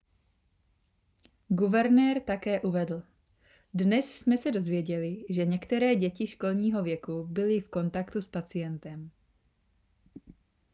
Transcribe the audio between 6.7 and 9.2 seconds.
věku byly v kontaktu s pacientem